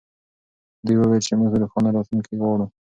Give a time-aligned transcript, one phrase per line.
[0.85, 2.65] دوی وویل چې موږ روښانه راتلونکې غواړو.